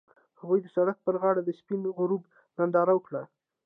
هغوی 0.39 0.59
د 0.61 0.67
سړک 0.75 0.97
پر 1.05 1.15
غاړه 1.21 1.41
د 1.43 1.49
سپین 1.59 1.81
غروب 1.97 2.23
ننداره 2.57 2.93
وکړه. 2.95 3.21